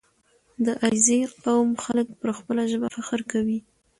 [0.65, 3.59] •د علیزي قوم خلک پر خپله ژبه فخر کوي.